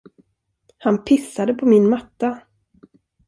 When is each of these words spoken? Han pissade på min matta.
Han 0.77 1.03
pissade 1.03 1.53
på 1.53 1.65
min 1.65 1.89
matta. 1.89 2.41